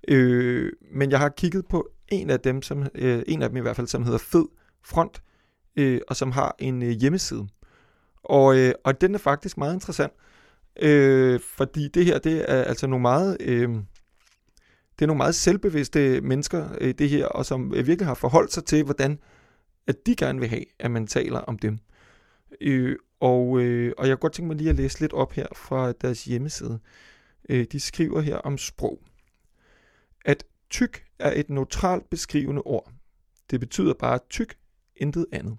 Øh, 0.07 0.72
men 0.94 1.12
jeg 1.12 1.19
har 1.19 1.30
kigget 1.30 1.66
på 1.69 1.89
en 2.07 2.30
af 2.30 2.39
dem, 2.39 2.62
som, 2.62 2.88
øh, 2.95 3.24
en 3.27 3.42
af 3.42 3.50
dem 3.50 3.57
i 3.57 3.62
hvert 3.62 3.75
fald, 3.75 3.88
som 3.88 4.04
hedder 4.04 4.18
Fed 4.18 4.45
Front, 4.86 5.22
øh, 5.75 6.01
og 6.07 6.16
som 6.16 6.31
har 6.31 6.56
en 6.60 6.83
øh, 6.83 6.89
hjemmeside. 6.89 7.48
Og, 8.24 8.57
øh, 8.57 8.74
og 8.83 9.01
den 9.01 9.16
er 9.16 9.19
faktisk 9.19 9.57
meget 9.57 9.74
interessant, 9.74 10.13
øh, 10.81 11.39
fordi 11.39 11.88
det 11.88 12.06
her, 12.06 12.19
det 12.19 12.45
er 12.51 12.63
altså 12.63 12.88
nogle 12.88 13.01
meget... 13.01 13.38
Øh, 13.39 13.69
det 15.00 15.06
er 15.06 15.07
nogle 15.07 15.18
meget 15.18 15.36
selvbevidste 15.36 16.21
mennesker, 16.21 16.69
øh, 16.81 16.94
det 16.98 17.10
her, 17.10 17.25
og 17.25 17.45
som 17.45 17.74
øh, 17.74 17.88
virkelig 17.88 18.07
har 18.07 18.13
forholdt 18.13 18.54
sig 18.54 18.66
til, 18.66 18.83
hvordan 18.83 19.19
at 19.88 19.95
de 20.06 20.16
gerne 20.16 20.39
vil 20.39 20.50
have, 20.50 20.63
at 20.80 20.92
man 20.92 21.07
taler 21.07 21.39
om 21.39 21.60
dem. 21.60 21.78
Øh, 22.62 22.95
og, 23.25 23.60
øh, 23.60 23.94
og 23.98 24.07
jeg 24.07 24.16
kunne 24.16 24.22
godt 24.22 24.33
tænke 24.33 24.48
mig 24.48 24.57
lige 24.57 24.69
at 24.69 24.75
læse 24.75 25.00
lidt 25.00 25.13
op 25.13 25.31
her 25.31 25.48
fra 25.56 25.92
deres 25.92 26.25
hjemmeside. 26.25 26.80
Øh, 27.50 27.66
de 27.72 27.80
skriver 27.80 28.22
her 28.22 28.38
om 28.38 28.57
sprog. 28.57 29.01
At 30.25 30.44
tyk 30.69 31.06
er 31.19 31.39
et 31.39 31.50
neutralt 31.50 32.10
beskrivende 32.10 32.62
ord. 32.62 32.92
Det 33.51 33.60
betyder 33.60 33.94
bare 33.94 34.19
tyk, 34.30 34.57
intet 34.95 35.25
andet. 35.31 35.57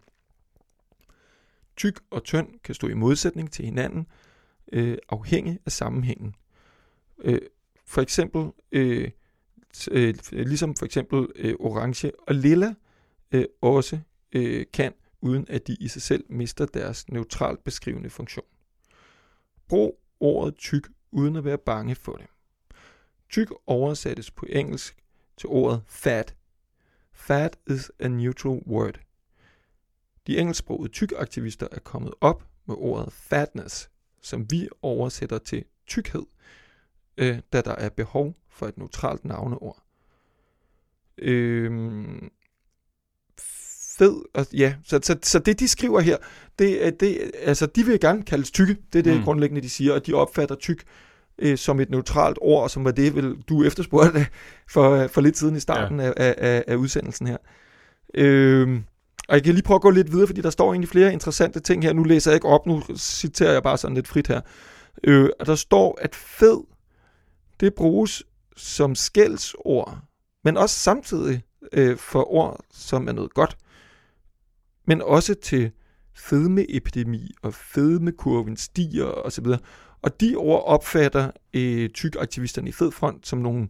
Tyk 1.76 2.00
og 2.10 2.24
tynd 2.24 2.48
kan 2.64 2.74
stå 2.74 2.88
i 2.88 2.94
modsætning 2.94 3.52
til 3.52 3.64
hinanden, 3.64 4.06
øh, 4.72 4.98
afhængig 5.08 5.58
af 5.66 5.72
sammenhængen. 5.72 6.34
Øh, 7.18 7.40
for 7.86 8.02
eksempel, 8.02 8.50
øh, 8.72 9.10
t- 9.76 9.88
øh, 9.90 10.14
ligesom 10.32 10.74
for 10.74 10.84
eksempel 10.84 11.26
øh, 11.36 11.54
orange 11.58 12.12
og 12.18 12.34
lilla 12.34 12.74
øh, 13.32 13.44
også 13.60 13.98
øh, 14.32 14.66
kan, 14.72 14.92
uden 15.20 15.46
at 15.48 15.66
de 15.66 15.76
i 15.80 15.88
sig 15.88 16.02
selv 16.02 16.24
mister 16.28 16.66
deres 16.66 17.08
neutralt 17.08 17.64
beskrivende 17.64 18.10
funktion. 18.10 18.46
Brug 19.68 20.00
ordet 20.20 20.56
tyk, 20.56 20.88
uden 21.10 21.36
at 21.36 21.44
være 21.44 21.58
bange 21.58 21.94
for 21.94 22.12
det. 22.12 22.26
Tyk 23.28 23.52
oversættes 23.66 24.30
på 24.30 24.46
engelsk 24.48 24.96
til 25.36 25.48
ordet 25.48 25.82
fat. 25.86 26.36
Fat 27.12 27.58
is 27.66 27.92
a 27.98 28.08
neutral 28.08 28.62
word. 28.66 29.00
De 30.26 30.38
engelsksprogede 30.38 30.92
tyk-aktivister 30.92 31.68
er 31.72 31.78
kommet 31.78 32.14
op 32.20 32.48
med 32.66 32.74
ordet 32.78 33.12
fatness, 33.12 33.90
som 34.22 34.50
vi 34.50 34.68
oversætter 34.82 35.38
til 35.38 35.64
tykhed, 35.86 36.26
øh, 37.16 37.40
da 37.52 37.60
der 37.60 37.74
er 37.74 37.88
behov 37.88 38.34
for 38.48 38.66
et 38.66 38.78
neutralt 38.78 39.24
navneord. 39.24 39.82
Øhm, 41.18 42.30
fed, 43.98 44.14
og, 44.34 44.46
ja, 44.52 44.74
så, 44.84 45.00
så, 45.02 45.16
så 45.22 45.38
det 45.38 45.60
de 45.60 45.68
skriver 45.68 46.00
her, 46.00 46.16
det, 46.58 46.86
er- 46.86 46.90
det, 46.90 47.30
altså 47.42 47.66
de 47.66 47.86
vil 47.86 48.00
gerne 48.00 48.22
kaldes 48.22 48.50
tykke, 48.50 48.76
det 48.92 48.98
er 48.98 49.02
det 49.02 49.16
Mm. 49.16 49.22
grundlæggende 49.22 49.62
de 49.62 49.70
siger, 49.70 49.92
og 49.92 50.06
de 50.06 50.14
opfatter 50.14 50.54
tyk 50.54 50.82
øh, 51.38 51.58
som 51.58 51.80
et 51.80 51.90
neutralt 51.90 52.38
ord, 52.40 52.68
som 52.68 52.84
var 52.84 52.90
det, 52.90 53.14
vel, 53.14 53.34
du 53.48 53.64
efterspurgte 53.64 54.26
for, 54.72 55.06
for 55.06 55.20
lidt 55.20 55.38
siden 55.38 55.56
i 55.56 55.60
starten 55.60 56.00
ja. 56.00 56.12
af, 56.16 56.34
af, 56.38 56.64
af, 56.66 56.74
udsendelsen 56.76 57.26
her. 57.26 57.36
Øhm, 58.14 58.84
og 59.28 59.34
jeg 59.34 59.42
kan 59.44 59.54
lige 59.54 59.62
prøve 59.64 59.76
at 59.76 59.82
gå 59.82 59.90
lidt 59.90 60.12
videre, 60.12 60.26
fordi 60.26 60.40
der 60.40 60.50
står 60.50 60.72
egentlig 60.72 60.88
flere 60.88 61.12
interessante 61.12 61.60
ting 61.60 61.82
her. 61.84 61.92
Nu 61.92 62.02
læser 62.04 62.30
jeg 62.30 62.36
ikke 62.36 62.48
op, 62.48 62.66
nu 62.66 62.82
citerer 62.96 63.52
jeg 63.52 63.62
bare 63.62 63.78
sådan 63.78 63.94
lidt 63.94 64.08
frit 64.08 64.26
her. 64.26 64.40
Øh, 65.04 65.28
og 65.40 65.46
der 65.46 65.54
står, 65.54 65.98
at 66.00 66.14
fed, 66.14 66.60
det 67.60 67.74
bruges 67.74 68.22
som 68.56 68.94
skældsord, 68.94 69.98
men 70.44 70.56
også 70.56 70.76
samtidig 70.78 71.42
øh, 71.72 71.96
for 71.96 72.32
ord, 72.34 72.60
som 72.72 73.08
er 73.08 73.12
noget 73.12 73.34
godt. 73.34 73.56
Men 74.86 75.02
også 75.02 75.34
til 75.34 75.70
fedmeepidemi 76.14 77.34
og 77.42 77.54
fedmekurven 77.54 78.56
stiger 78.56 79.04
osv. 79.04 79.46
Og 80.02 80.20
de 80.20 80.34
ord 80.36 80.64
opfatter 80.66 81.30
øh, 81.54 81.90
tyk-aktivisterne 81.90 82.68
i 82.68 82.72
Fedfront 82.72 83.26
som 83.26 83.38
nogle, 83.38 83.68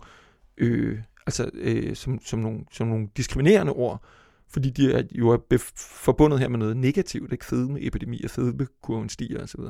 øh, 0.58 0.98
altså, 1.26 1.50
øh, 1.54 1.96
som, 1.96 2.18
som, 2.24 2.38
nogle, 2.38 2.60
som 2.72 2.86
nogle 2.86 3.08
diskriminerende 3.16 3.72
ord, 3.72 4.02
fordi 4.48 4.70
de 4.70 4.92
er, 4.92 5.02
jo 5.12 5.28
er 5.28 5.38
bef- 5.54 5.72
forbundet 6.04 6.40
her 6.40 6.48
med 6.48 6.58
noget 6.58 6.76
negativt, 6.76 7.32
ikke 7.32 7.44
fedmeepidemi 7.44 8.22
og 8.24 8.30
fedmekurven 8.30 9.08
stiger 9.08 9.42
osv. 9.42 9.60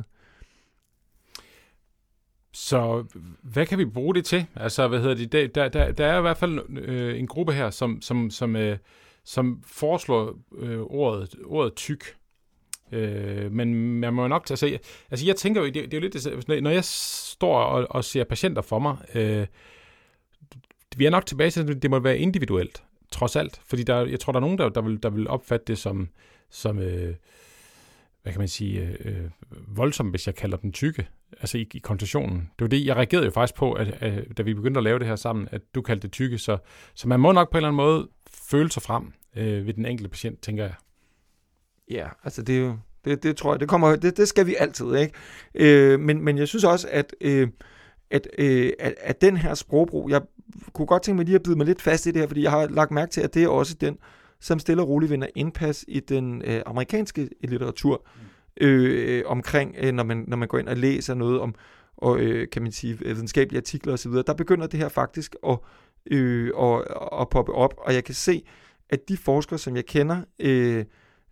Så 2.52 3.04
hvad 3.42 3.66
kan 3.66 3.78
vi 3.78 3.84
bruge 3.84 4.14
det 4.14 4.24
til? 4.24 4.46
Altså, 4.54 4.88
hvad 4.88 5.00
hedder 5.00 5.14
det? 5.14 5.32
Der, 5.32 5.46
der, 5.46 5.68
der, 5.68 5.92
der 5.92 6.06
er 6.06 6.18
i 6.18 6.20
hvert 6.20 6.36
fald 6.36 6.78
øh, 6.78 7.18
en 7.18 7.26
gruppe 7.26 7.52
her, 7.52 7.70
som, 7.70 8.02
som, 8.02 8.30
som, 8.30 8.56
øh, 8.56 8.78
som 9.26 9.62
foreslår 9.66 10.38
øh, 10.59 10.80
ordet, 10.80 11.35
ordet 11.45 11.75
tyk. 11.75 12.16
Øh, 12.92 13.52
men 13.52 13.75
man 14.00 14.14
må 14.14 14.23
jo 14.23 14.28
nok 14.28 14.47
tage 14.47 14.56
sig... 14.56 14.80
Altså, 15.11 15.26
jeg 15.26 15.37
tænker 15.37 15.61
jo, 15.61 15.66
det, 15.66 15.75
det 15.75 15.95
er 15.95 16.00
jo 16.00 16.00
lidt... 16.00 16.62
Når 16.62 16.71
jeg 16.71 16.85
står 16.85 17.62
og, 17.62 17.87
og 17.90 18.04
ser 18.04 18.25
patienter 18.25 18.62
for 18.62 18.78
mig, 18.78 18.97
øh, 19.14 19.47
vi 20.97 21.06
er 21.06 21.11
nok 21.11 21.26
tilbage 21.26 21.50
til, 21.50 21.71
at 21.71 21.83
det 21.83 21.90
må 21.90 21.99
være 21.99 22.18
individuelt, 22.18 22.83
trods 23.12 23.37
alt. 23.37 23.61
Fordi 23.64 23.83
der, 23.83 24.06
jeg 24.06 24.21
tror, 24.21 24.33
der 24.33 24.38
er 24.38 24.40
nogen, 24.40 24.59
der, 24.59 24.68
der, 24.68 24.80
vil, 24.80 25.02
der 25.02 25.11
vil 25.11 25.28
opfatte 25.28 25.64
det 25.66 25.78
som, 25.78 26.09
som 26.50 26.78
øh, 26.78 27.14
hvad 28.23 28.33
kan 28.33 28.38
man 28.38 28.49
sige, 28.49 28.80
øh, 28.80 28.97
øh 29.04 29.30
voldsomt, 29.66 30.11
hvis 30.11 30.26
jeg 30.26 30.35
kalder 30.35 30.56
dem 30.56 30.73
tykke, 30.73 31.09
altså 31.40 31.59
i, 31.59 31.68
i 31.75 31.78
koncentrationen. 31.78 32.38
Det 32.38 32.61
var 32.61 32.68
det, 32.68 32.87
jeg 32.87 32.97
reagerede 32.97 33.25
jo 33.25 33.30
faktisk 33.30 33.54
på, 33.54 33.73
at, 33.73 34.02
at, 34.02 34.38
da 34.38 34.42
vi 34.42 34.54
begyndte 34.54 34.78
at 34.78 34.85
lave 34.85 34.99
det 34.99 35.06
her 35.06 35.16
sammen, 35.16 35.49
at 35.50 35.62
du 35.75 35.83
kaldte 35.83 36.02
det 36.02 36.12
tykke, 36.12 36.38
så, 36.38 36.59
så 36.95 37.09
man 37.09 37.21
må 37.21 37.33
nok 37.33 37.50
på 37.50 37.59
en 37.59 37.59
eller 37.59 37.68
anden 37.68 37.76
måde 37.76 38.09
føle 38.30 38.73
sig 38.73 38.83
frem 38.83 39.12
øh, 39.37 39.66
ved 39.66 39.75
den 39.75 39.87
enkelte 39.87 40.11
patient, 40.11 40.40
tænker 40.40 40.64
jeg. 40.64 40.75
Ja, 41.90 42.09
altså 42.25 42.42
det 42.42 42.56
er 42.56 42.61
jo, 42.61 42.76
det, 43.04 43.23
det 43.23 43.37
tror 43.37 43.52
jeg, 43.52 43.61
det 43.61 43.68
kommer, 43.68 43.97
det, 43.97 44.16
det 44.16 44.28
skal 44.28 44.47
vi 44.47 44.54
altid, 44.59 44.95
ikke? 44.95 45.14
Øh, 45.54 46.00
men, 46.00 46.23
men 46.23 46.38
jeg 46.38 46.49
synes 46.49 46.64
også, 46.64 46.88
at, 46.90 47.14
øh, 47.21 47.49
at, 48.11 48.28
øh, 48.38 48.73
at, 48.78 48.95
at 49.00 49.21
den 49.21 49.37
her 49.37 49.54
sprogbrug, 49.54 50.11
jeg 50.11 50.23
kunne 50.73 50.87
godt 50.87 51.02
tænke 51.02 51.16
mig 51.16 51.25
lige 51.25 51.35
at 51.35 51.42
bide 51.42 51.56
mig 51.56 51.66
lidt 51.66 51.83
fast 51.83 52.06
i 52.06 52.11
det 52.11 52.21
her, 52.21 52.28
fordi 52.28 52.42
jeg 52.42 52.50
har 52.50 52.66
lagt 52.66 52.90
mærke 52.90 53.11
til, 53.11 53.21
at 53.21 53.35
det 53.35 53.45
er 53.45 53.49
også 53.49 53.75
den, 53.75 53.99
som 54.40 54.59
stille 54.59 54.83
og 54.83 54.88
roligt 54.88 55.12
vinder 55.12 55.26
indpas 55.35 55.85
i 55.88 56.00
den 56.00 56.42
øh, 56.45 56.62
amerikanske 56.66 57.28
litteratur 57.40 58.06
mm. 58.61 58.66
øh, 58.66 59.23
omkring, 59.26 59.75
øh, 59.78 59.92
når, 59.92 60.04
man, 60.04 60.25
når 60.28 60.37
man 60.37 60.49
går 60.49 60.59
ind 60.59 60.68
og 60.68 60.76
læser 60.76 61.14
noget 61.14 61.40
om, 61.40 61.54
og, 61.97 62.21
øh, 62.21 62.49
kan 62.52 62.62
man 62.62 62.73
sige, 62.73 62.99
videnskabelige 62.99 63.59
artikler 63.59 63.92
osv., 63.92 64.12
der 64.12 64.35
begynder 64.35 64.66
det 64.66 64.80
her 64.80 64.88
faktisk 64.88 65.37
at, 65.49 65.59
øh, 66.10 66.50
og, 66.54 66.84
og 67.12 67.28
poppe 67.28 67.52
op, 67.52 67.75
og 67.78 67.94
jeg 67.94 68.04
kan 68.04 68.14
se, 68.14 68.42
at 68.88 69.08
de 69.08 69.16
forskere, 69.16 69.58
som 69.58 69.76
jeg 69.76 69.86
kender, 69.86 70.22
øh, 70.38 70.84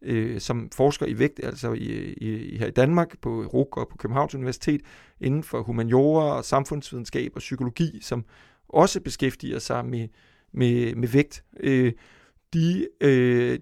øh, 0.03 0.41
som 0.41 0.71
forsker 0.75 1.07
i 1.07 1.19
vægt, 1.19 1.41
altså 1.43 1.73
i, 1.73 2.13
i, 2.13 2.57
her 2.59 2.67
i 2.67 2.71
Danmark, 2.71 3.21
på 3.21 3.45
RUK 3.45 3.77
og 3.77 3.89
på 3.89 3.97
Københavns 3.97 4.35
Universitet, 4.35 4.81
inden 5.21 5.43
for 5.43 5.63
humaniora 5.63 6.37
og 6.37 6.45
samfundsvidenskab 6.45 7.33
og 7.35 7.39
psykologi, 7.39 7.99
som 8.03 8.25
også 8.69 9.01
beskæftiger 9.01 9.59
sig 9.59 9.85
med, 9.85 10.09
med, 10.53 10.95
med 10.95 11.09
vægt, 11.09 11.45
øh, 11.61 11.93
de, 12.55 12.89
øh, 13.01 13.59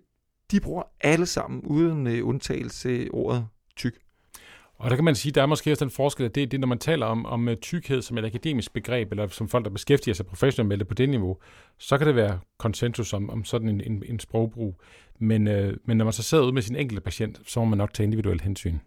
de 0.51 0.61
bruger 0.61 0.83
alle 1.01 1.27
sammen 1.27 1.61
uden 1.63 2.07
øh, 2.07 2.27
undtagelse 2.29 3.09
ordet. 3.11 3.47
Og 4.83 4.91
der 4.91 4.97
kan 4.97 5.05
man 5.05 5.15
sige, 5.15 5.33
der 5.33 5.43
er 5.43 5.47
måske 5.47 5.73
også 5.73 5.85
den 5.85 5.91
forskel, 5.91 6.25
at 6.25 6.35
det, 6.35 6.51
det 6.51 6.61
når 6.61 6.67
man 6.67 6.79
taler 6.79 7.07
om, 7.07 7.27
om 7.27 7.49
øh, 7.49 7.57
tykkhed 7.57 8.03
som 8.03 8.19
et 8.19 8.25
akademisk 8.25 8.73
begreb, 8.73 9.11
eller 9.11 9.29
som 9.29 9.49
folk, 9.49 9.65
der 9.65 9.71
beskæftiger 9.71 10.15
sig 10.15 10.27
professionelt 10.27 10.69
med 10.69 10.79
det 10.79 10.89
på 10.89 10.95
det 10.95 11.09
niveau, 11.09 11.37
så 11.79 11.99
kan 11.99 12.07
det 12.07 12.17
være 12.17 12.41
konsensus 12.59 13.13
om, 13.13 13.31
om 13.31 13.45
sådan 13.45 13.69
en, 13.69 13.81
en, 13.81 14.03
en 14.07 14.21
sprogbrug. 14.21 14.81
Men, 15.19 15.49
øh, 15.49 15.77
men 15.85 15.97
når 15.97 16.05
man 16.05 16.13
så 16.13 16.23
sidder 16.23 16.45
ud 16.45 16.53
med 16.53 16.63
sin 16.63 16.77
enkelte 16.77 17.01
patient, 17.01 17.41
så 17.47 17.61
må 17.61 17.67
man 17.67 17.79
nok 17.79 17.95
tage 17.95 18.05
individuelt 18.05 18.43
hensyn. 18.43 18.79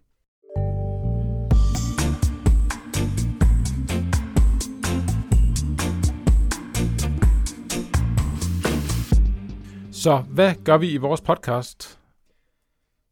Så 9.91 10.23
hvad 10.29 10.53
gør 10.63 10.77
vi 10.77 10.91
i 10.91 10.97
vores 10.97 11.21
podcast? 11.21 11.99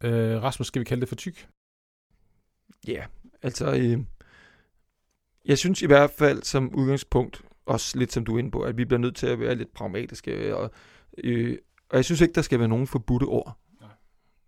Øh, 0.04 0.44
Rasmus, 0.44 0.68
skal 0.68 0.80
vi 0.80 0.86
kalde 0.86 1.02
det 1.02 1.10
for 1.10 1.16
tyk? 1.16 1.48
Ja, 2.88 2.94
yeah, 2.94 3.06
altså... 3.42 3.74
Øh, 3.74 4.00
jeg 5.46 5.58
synes 5.58 5.82
i 5.82 5.86
hvert 5.86 6.12
fald 6.12 6.44
som 6.44 6.76
udgangspunkt, 6.76 7.42
også 7.66 7.98
lidt 7.98 8.14
som 8.14 8.26
du 8.26 8.36
er 8.36 8.40
inde 8.40 8.52
på, 8.52 8.62
at 8.62 8.78
vi 8.78 8.86
bliver 8.86 9.00
nødt 9.00 9.16
til 9.16 9.28
at 9.28 9.40
være 9.40 9.56
lidt 9.56 9.74
pragmatiske. 9.74 10.56
Og, 10.56 10.72
øh, 11.24 11.58
og 11.90 11.98
jeg 11.98 12.06
synes 12.06 12.22
ikke, 12.22 12.34
der 12.34 12.42
skal 12.42 12.60
være 12.60 12.68
nogen 12.68 12.88
forbudte 12.88 13.24
ord. 13.24 13.58
Nej. 13.82 13.90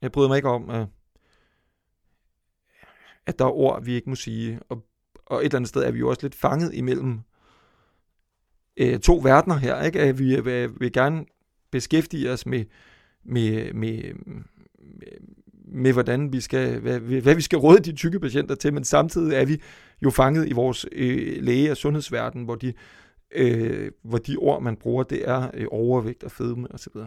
Jeg 0.01 0.11
bryder 0.11 0.27
mig 0.27 0.35
ikke 0.35 0.49
om, 0.49 0.69
at, 0.69 0.87
at 3.25 3.39
der 3.39 3.45
er 3.45 3.49
ord, 3.49 3.83
vi 3.83 3.93
ikke 3.93 4.09
må 4.09 4.15
sige. 4.15 4.59
Og, 4.69 4.85
og 5.25 5.39
et 5.39 5.45
eller 5.45 5.55
andet 5.55 5.69
sted 5.69 5.83
er 5.83 5.91
vi 5.91 5.99
jo 5.99 6.09
også 6.09 6.21
lidt 6.21 6.35
fanget 6.35 6.73
imellem 6.73 7.19
øh, 8.77 8.99
to 8.99 9.19
verdener 9.23 9.55
her. 9.55 9.83
Ikke? 9.83 9.99
At 9.99 10.19
vi 10.19 10.41
vil, 10.41 10.79
vil 10.79 10.91
gerne 10.91 11.25
beskæftige 11.71 12.31
os 12.31 12.45
med, 12.45 12.65
med, 13.23 13.73
med, 13.73 14.13
med, 14.77 15.07
med 15.75 15.93
hvordan 15.93 16.33
vi 16.33 16.41
skal, 16.41 16.79
hvad, 16.79 16.99
hvad 16.99 17.35
vi 17.35 17.41
skal 17.41 17.59
råde 17.59 17.79
de 17.79 17.91
tykke 17.91 18.19
patienter 18.19 18.55
til, 18.55 18.73
men 18.73 18.83
samtidig 18.83 19.35
er 19.35 19.45
vi 19.45 19.61
jo 20.01 20.09
fanget 20.09 20.49
i 20.49 20.53
vores 20.53 20.85
øh, 20.91 21.43
læge- 21.43 21.71
og 21.71 21.77
sundhedsverden, 21.77 22.43
hvor 22.43 22.55
de, 22.55 22.73
øh, 23.31 23.91
hvor 24.03 24.17
de 24.17 24.35
ord, 24.37 24.63
man 24.63 24.75
bruger, 24.75 25.03
det 25.03 25.29
er 25.29 25.49
øh, 25.53 25.67
overvægt 25.71 26.23
og 26.23 26.31
fedme 26.31 26.67
osv. 26.71 26.95
Mm. 26.95 27.05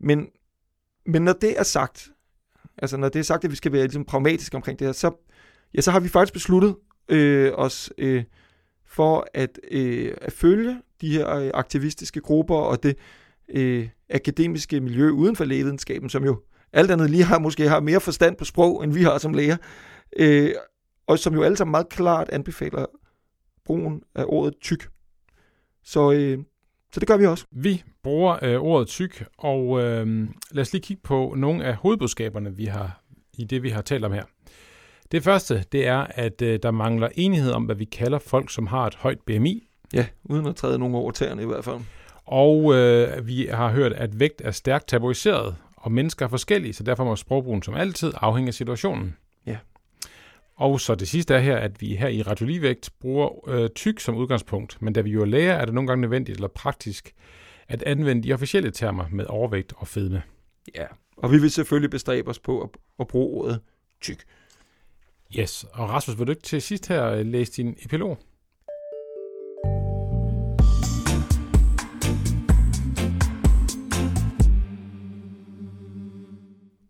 Men, 0.00 0.26
men 1.06 1.22
når 1.22 1.32
det 1.32 1.58
er 1.58 1.62
sagt, 1.62 2.10
altså 2.78 2.96
når 2.96 3.08
det 3.08 3.18
er 3.18 3.24
sagt, 3.24 3.44
at 3.44 3.50
vi 3.50 3.56
skal 3.56 3.72
være 3.72 3.82
ligesom 3.82 4.04
pragmatiske 4.04 4.56
omkring 4.56 4.78
det 4.78 4.86
her, 4.86 4.92
så, 4.92 5.10
ja, 5.74 5.80
så 5.80 5.90
har 5.90 6.00
vi 6.00 6.08
faktisk 6.08 6.32
besluttet 6.32 6.76
øh, 7.08 7.52
os 7.54 7.92
øh, 7.98 8.24
for 8.86 9.26
at, 9.34 9.60
øh, 9.70 10.14
at 10.20 10.32
følge 10.32 10.80
de 11.00 11.10
her 11.10 11.34
øh, 11.34 11.50
aktivistiske 11.54 12.20
grupper 12.20 12.56
og 12.56 12.82
det 12.82 12.96
øh, 13.48 13.88
akademiske 14.10 14.80
miljø 14.80 15.10
uden 15.10 15.36
for 15.36 15.44
lægevidenskaben, 15.44 16.08
som 16.08 16.24
jo 16.24 16.40
alt 16.74 16.90
andet 16.90 17.10
lige 17.10 17.24
har 17.24 17.38
måske 17.38 17.68
har 17.68 17.80
mere 17.80 18.00
forstand 18.00 18.36
på 18.36 18.44
sprog, 18.44 18.84
end 18.84 18.92
vi 18.92 19.02
har 19.02 19.18
som 19.18 19.34
læger, 19.34 19.56
øh, 20.16 20.50
og 21.06 21.18
som 21.18 21.34
jo 21.34 21.42
alle 21.42 21.56
sammen 21.56 21.70
meget 21.70 21.88
klart 21.88 22.28
anbefaler 22.28 22.86
brugen 23.64 24.02
af 24.14 24.24
ordet 24.26 24.54
tyk. 24.60 24.88
Så, 25.84 26.12
øh, 26.12 26.38
så 26.92 27.00
det 27.00 27.08
gør 27.08 27.16
vi 27.16 27.26
også. 27.26 27.44
Vi 27.50 27.82
bruger 28.02 28.38
øh, 28.42 28.60
ordet 28.60 28.88
tyk, 28.88 29.24
og 29.38 29.82
øh, 29.82 30.28
lad 30.50 30.62
os 30.62 30.72
lige 30.72 30.82
kigge 30.82 31.02
på 31.02 31.34
nogle 31.36 31.64
af 31.64 31.74
hovedbudskaberne, 31.74 32.56
vi 32.56 32.64
har 32.64 33.02
i 33.38 33.44
det, 33.44 33.62
vi 33.62 33.68
har 33.68 33.82
talt 33.82 34.04
om 34.04 34.12
her. 34.12 34.24
Det 35.12 35.24
første, 35.24 35.64
det 35.72 35.86
er, 35.86 36.06
at 36.10 36.42
øh, 36.42 36.58
der 36.62 36.70
mangler 36.70 37.08
enighed 37.14 37.52
om, 37.52 37.64
hvad 37.64 37.76
vi 37.76 37.84
kalder 37.84 38.18
folk, 38.18 38.50
som 38.52 38.66
har 38.66 38.86
et 38.86 38.94
højt 38.94 39.18
BMI. 39.26 39.68
Ja, 39.92 40.06
uden 40.24 40.46
at 40.46 40.56
træde 40.56 40.78
nogen 40.78 40.94
over 40.94 41.10
tæerne 41.10 41.42
i 41.42 41.46
hvert 41.46 41.64
fald. 41.64 41.80
Og 42.24 42.74
øh, 42.74 43.26
vi 43.26 43.48
har 43.50 43.70
hørt, 43.70 43.92
at 43.92 44.20
vægt 44.20 44.42
er 44.44 44.50
stærkt 44.50 44.88
tabuiseret, 44.88 45.56
og 45.84 45.92
mennesker 45.92 46.26
er 46.26 46.30
forskellige, 46.30 46.72
så 46.72 46.82
derfor 46.82 47.04
må 47.04 47.16
sprogbrugen 47.16 47.62
som 47.62 47.74
altid 47.74 48.12
afhænge 48.16 48.48
af 48.48 48.54
situationen. 48.54 49.16
Ja. 49.46 49.56
Og 50.56 50.80
så 50.80 50.94
det 50.94 51.08
sidste 51.08 51.34
er 51.34 51.38
her, 51.38 51.56
at 51.56 51.80
vi 51.80 51.96
her 51.96 52.08
i 52.08 52.22
radioligevægt 52.22 52.90
bruger 53.00 53.48
øh, 53.48 53.70
tyk 53.70 54.00
som 54.00 54.16
udgangspunkt, 54.16 54.82
men 54.82 54.92
da 54.92 55.00
vi 55.00 55.10
jo 55.10 55.20
er 55.20 55.26
læger, 55.26 55.52
er 55.52 55.64
det 55.64 55.74
nogle 55.74 55.88
gange 55.88 56.00
nødvendigt 56.00 56.36
eller 56.36 56.48
praktisk 56.48 57.14
at 57.68 57.82
anvende 57.82 58.22
de 58.22 58.32
officielle 58.32 58.70
termer 58.70 59.04
med 59.10 59.26
overvægt 59.28 59.72
og 59.76 59.88
fedme. 59.88 60.22
Ja, 60.74 60.86
og 61.16 61.32
vi 61.32 61.38
vil 61.40 61.50
selvfølgelig 61.50 61.90
bestræbe 61.90 62.30
os 62.30 62.38
på 62.38 62.62
at, 62.62 62.68
at 63.00 63.08
bruge 63.08 63.42
ordet 63.42 63.60
tyk. 64.00 64.24
Yes, 65.38 65.64
og 65.72 65.90
Rasmus, 65.90 66.18
vil 66.18 66.26
du 66.26 66.32
ikke 66.32 66.42
til 66.42 66.62
sidst 66.62 66.88
her 66.88 67.06
øh, 67.06 67.26
læse 67.26 67.52
din 67.52 67.76
epilog? 67.84 68.18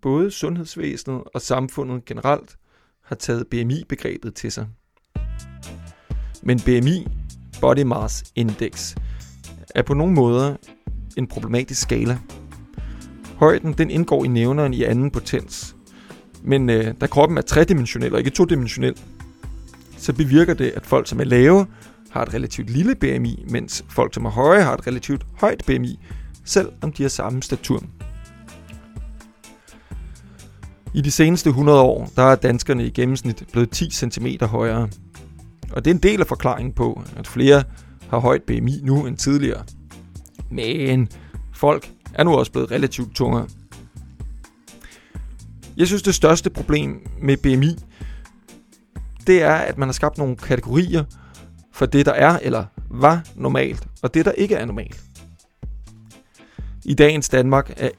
Både 0.04 0.30
sundhedsvæsenet 0.30 1.22
og 1.34 1.40
samfundet 1.40 2.04
generelt 2.04 2.56
har 3.04 3.16
taget 3.16 3.46
BMI-begrebet 3.46 4.34
til 4.34 4.52
sig. 4.52 4.66
Men 6.42 6.60
BMI, 6.60 7.06
Body 7.60 7.82
Mass 7.82 8.24
Index, 8.34 8.94
er 9.74 9.82
på 9.82 9.94
nogle 9.94 10.14
måder 10.14 10.56
en 11.16 11.26
problematisk 11.26 11.80
skala. 11.82 12.18
Højden 13.36 13.72
den 13.72 13.90
indgår 13.90 14.24
i 14.24 14.28
nævneren 14.28 14.74
i 14.74 14.82
anden 14.82 15.10
potens. 15.10 15.76
Men 16.42 16.70
øh, 16.70 16.94
da 17.00 17.06
kroppen 17.06 17.38
er 17.38 17.42
tredimensionel 17.42 18.12
og 18.12 18.18
ikke 18.18 18.30
todimensionel, 18.30 19.00
så 19.96 20.12
bevirker 20.12 20.54
det, 20.54 20.70
at 20.70 20.86
folk, 20.86 21.08
som 21.08 21.20
er 21.20 21.24
lave, 21.24 21.66
har 22.10 22.22
et 22.22 22.34
relativt 22.34 22.70
lille 22.70 22.94
BMI, 22.94 23.44
mens 23.48 23.84
folk, 23.88 24.14
som 24.14 24.24
er 24.24 24.30
høje, 24.30 24.62
har 24.62 24.74
et 24.74 24.86
relativt 24.86 25.26
højt 25.36 25.62
BMI, 25.66 25.98
selv 26.44 26.72
om 26.82 26.92
de 26.92 27.02
har 27.02 27.10
samme 27.10 27.42
statur. 27.42 27.82
I 30.94 31.00
de 31.00 31.10
seneste 31.10 31.48
100 31.48 31.80
år, 31.80 32.10
der 32.16 32.22
er 32.22 32.34
danskerne 32.34 32.86
i 32.86 32.90
gennemsnit 32.90 33.44
blevet 33.52 33.70
10 33.70 33.90
cm 33.90 34.26
højere. 34.44 34.88
Og 35.72 35.84
det 35.84 35.90
er 35.90 35.94
en 35.94 36.02
del 36.02 36.20
af 36.20 36.26
forklaringen 36.26 36.72
på, 36.72 37.02
at 37.16 37.26
flere 37.26 37.64
har 38.08 38.18
højt 38.18 38.42
BMI 38.42 38.80
nu 38.82 39.06
end 39.06 39.16
tidligere. 39.16 39.64
Men 40.50 41.08
folk 41.52 41.90
er 42.14 42.24
nu 42.24 42.34
også 42.34 42.52
blevet 42.52 42.70
relativt 42.70 43.16
tungere. 43.16 43.46
Jeg 45.76 45.86
synes, 45.86 46.02
det 46.02 46.14
største 46.14 46.50
problem 46.50 47.08
med 47.22 47.36
BMI, 47.36 47.76
det 49.26 49.42
er, 49.42 49.54
at 49.54 49.78
man 49.78 49.88
har 49.88 49.92
skabt 49.92 50.18
nogle 50.18 50.36
kategorier 50.36 51.04
for 51.72 51.86
det, 51.86 52.06
der 52.06 52.12
er 52.12 52.38
eller 52.42 52.64
var 52.90 53.24
normalt, 53.34 53.86
og 54.02 54.14
det, 54.14 54.24
der 54.24 54.32
ikke 54.32 54.54
er 54.54 54.64
normalt. 54.64 55.00
I 56.84 56.94
dagens 56.94 57.28
Danmark 57.28 57.72
er 57.76 57.90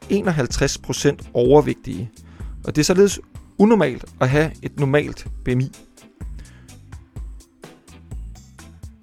51% 1.22 1.30
overvægtige, 1.34 2.12
og 2.68 2.76
det 2.76 2.82
er 2.82 2.86
således 2.86 3.20
unormalt 3.58 4.06
at 4.22 4.30
have 4.30 4.52
et 4.62 4.80
normalt 4.80 5.28
BMI. 5.46 5.72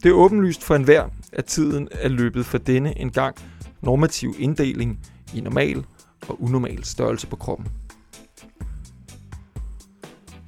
Det 0.03 0.09
er 0.09 0.13
åbenlyst 0.13 0.63
for 0.63 0.75
enhver, 0.75 1.09
at 1.33 1.45
tiden 1.45 1.89
er 1.93 2.09
løbet 2.09 2.47
for 2.47 2.59
denne 2.59 2.99
engang 2.99 3.37
normativ 3.83 4.35
inddeling 4.39 5.01
i 5.35 5.41
normal 5.41 5.85
og 6.29 6.43
unormal 6.43 6.85
størrelse 6.85 7.27
på 7.27 7.37
kroppen. 7.37 7.67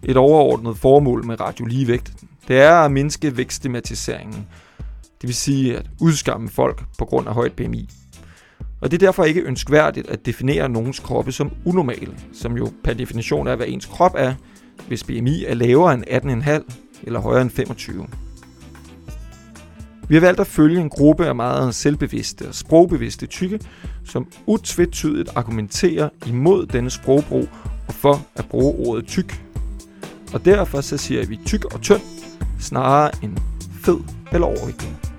et 0.04 0.16
overordnet 0.16 0.76
formål 0.76 1.25
med 1.26 1.40
radio 1.40 1.64
ligevægt. 1.64 2.12
Det 2.49 2.61
er 2.61 2.75
at 2.75 2.92
mindske 2.92 3.37
vækststigmatiseringen. 3.37 4.47
Det 5.21 5.28
vil 5.28 5.35
sige 5.35 5.76
at 5.76 5.87
udskamme 6.00 6.49
folk 6.49 6.85
på 6.99 7.04
grund 7.04 7.28
af 7.28 7.35
højt 7.35 7.52
BMI. 7.52 7.88
Og 8.81 8.90
det 8.90 9.02
er 9.02 9.07
derfor 9.07 9.25
ikke 9.25 9.40
ønskværdigt 9.40 10.09
at 10.09 10.26
definere 10.26 10.69
nogens 10.69 11.00
kroppe 11.00 11.33
som 11.33 11.50
unormale, 11.64 12.19
som 12.33 12.57
jo 12.57 12.73
per 12.85 12.95
definition 12.95 13.47
er, 13.47 13.57
hvad 13.57 13.66
ens 13.69 13.87
krop 13.87 14.14
er, 14.16 14.35
hvis 14.88 15.04
BMI 15.04 15.45
er 15.45 15.54
lavere 15.54 15.95
end 15.95 16.04
18,5 16.45 17.02
eller 17.02 17.21
højere 17.21 17.43
end 17.43 17.50
25. 17.50 18.07
Vi 20.09 20.14
har 20.14 20.21
valgt 20.21 20.40
at 20.40 20.47
følge 20.47 20.81
en 20.81 20.88
gruppe 20.88 21.26
af 21.26 21.35
meget 21.35 21.75
selvbevidste 21.75 22.49
og 22.49 22.54
sprogbevidste 22.54 23.26
tykke, 23.26 23.61
som 24.04 24.26
utvetydigt 24.47 25.31
argumenterer 25.35 26.09
imod 26.26 26.66
denne 26.66 26.90
sprogbrug 26.90 27.49
og 27.88 27.95
for 27.95 28.26
at 28.37 28.45
bruge 28.49 28.88
ordet 28.88 29.07
tyk. 29.07 29.43
Og 30.33 30.45
derfor 30.45 30.81
så 30.81 30.97
siger 30.97 31.26
vi 31.26 31.38
tyk 31.47 31.75
og 31.75 31.81
tynd, 31.81 32.00
snarere 32.61 33.11
end 33.23 33.37
fed 33.85 33.99
eller 34.33 34.47
overvægtig. 34.47 35.13